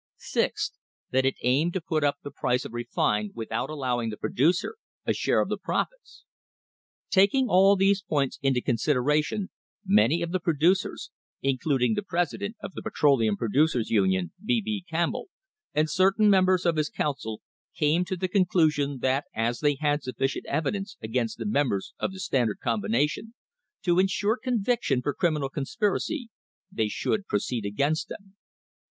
[0.17, 0.73] Sixth—
[1.11, 4.77] That it aimed to put up the price of refined with out allowing the producer
[5.05, 6.23] a share of the profits—
[7.11, 9.51] Taking all these points into consideration,
[9.85, 11.09] many of the pro ducers,
[11.43, 14.59] including the president of the Petroleum Producers' Union, B.
[14.59, 14.83] B.
[14.89, 15.29] Campbell,
[15.71, 17.39] and certain members of his Coun cil,
[17.77, 22.11] came to the conclusion that as they had sufficient evi dence against the members of
[22.11, 23.35] the Standard Combination
[23.83, 26.31] to insure conviction for criminal conspiracy,
[26.71, 28.35] they should pro ceed against them.